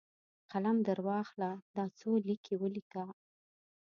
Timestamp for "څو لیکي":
1.99-2.55